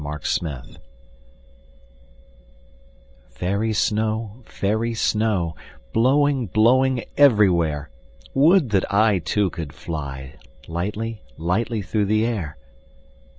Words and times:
Snow 0.01 0.19
Song 0.63 0.77
FAIRY 3.29 3.71
snow, 3.73 4.41
fairy 4.47 4.95
snow, 4.95 5.55
Blowing, 5.93 6.47
blowing 6.47 7.03
everywhere, 7.17 7.91
Would 8.33 8.71
that 8.71 8.91
I 8.91 9.19
Too, 9.19 9.51
could 9.51 9.73
fly 9.73 10.37
Lightly, 10.67 11.21
lightly 11.37 11.83
through 11.83 12.05
the 12.05 12.25
air. 12.25 12.57